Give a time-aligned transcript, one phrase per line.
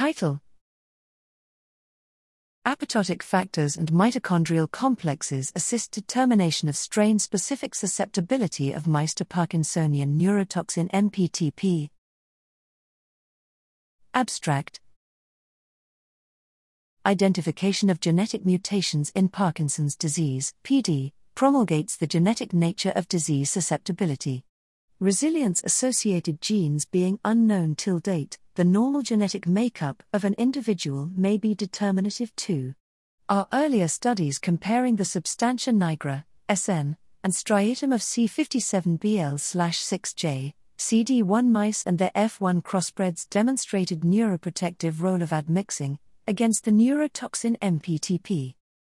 [0.00, 0.40] Title
[2.66, 10.18] Apoptotic factors and mitochondrial complexes assist determination of strain specific susceptibility of mice to Parkinsonian
[10.18, 11.90] neurotoxin MPTP.
[14.14, 14.80] Abstract
[17.04, 24.46] Identification of genetic mutations in Parkinson's disease, PD, promulgates the genetic nature of disease susceptibility.
[25.00, 31.38] Resilience associated genes being unknown till date, the normal genetic makeup of an individual may
[31.38, 32.74] be determinative too.
[33.26, 41.82] Our earlier studies comparing the substantia nigra, SN, and striatum of C57BL 6J, CD1 mice
[41.86, 48.52] and their F1 crossbreds demonstrated neuroprotective role of admixing against the neurotoxin MPTP.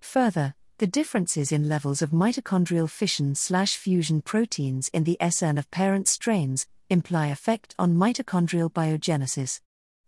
[0.00, 5.70] Further, the differences in levels of mitochondrial fission slash fusion proteins in the SN of
[5.70, 9.60] parent strains imply effect on mitochondrial biogenesis.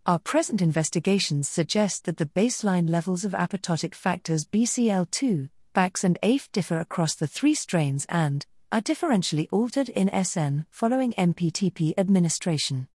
[0.06, 6.50] Our present investigations suggest that the baseline levels of apoptotic factors BCL2, BAX, and AIF
[6.52, 12.88] differ across the three strains and are differentially altered in SN following MPTP administration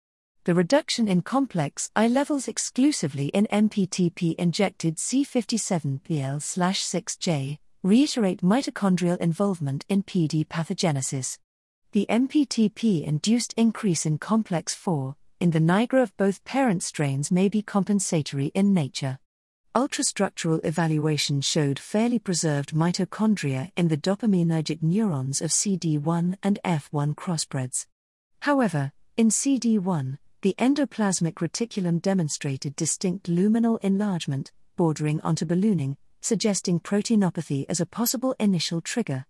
[0.48, 6.00] the reduction in complex I levels exclusively in MPTP injected C57BL
[6.40, 11.36] 6J reiterate mitochondrial involvement in PD pathogenesis.
[11.92, 17.50] The MPTP induced increase in complex 4 in the nigra of both parent strains may
[17.50, 19.18] be compensatory in nature.
[19.74, 27.84] Ultrastructural evaluation showed fairly preserved mitochondria in the dopaminergic neurons of CD1 and F1 crossbreds.
[28.40, 37.67] However, in CD1, the endoplasmic reticulum demonstrated distinct luminal enlargement, bordering onto ballooning, suggesting proteinopathy
[37.69, 39.27] as a possible initial trigger.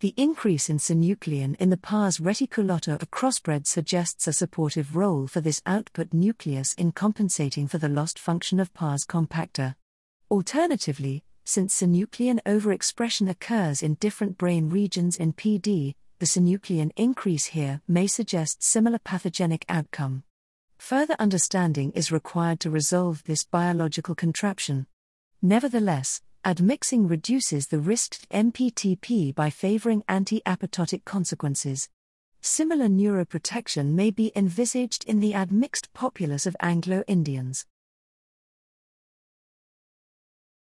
[0.00, 5.40] The increase in synuclein in the pars reticulata of crossbred suggests a supportive role for
[5.40, 9.76] this output nucleus in compensating for the lost function of pars compacta.
[10.28, 17.80] Alternatively, since synuclein overexpression occurs in different brain regions in PD, the synuclein increase here
[17.86, 20.24] may suggest similar pathogenic outcome.
[20.78, 24.86] Further understanding is required to resolve this biological contraption.
[25.42, 31.88] Nevertheless, admixing reduces the risked MPTP by favoring anti apoptotic consequences.
[32.40, 37.66] Similar neuroprotection may be envisaged in the admixed populace of Anglo Indians.